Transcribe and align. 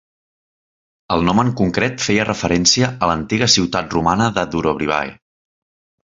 El 1.15 1.25
nom 1.25 1.41
en 1.41 1.51
concret 1.59 2.05
feia 2.05 2.25
referència 2.29 2.89
a 2.91 3.09
l'antiga 3.11 3.49
ciutat 3.57 3.93
romana 3.97 4.31
de 4.39 4.47
Durobrivae. 4.55 5.13